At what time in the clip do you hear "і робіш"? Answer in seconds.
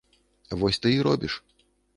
0.95-1.33